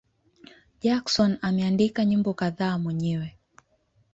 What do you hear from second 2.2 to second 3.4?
kadhaa mwenyewe.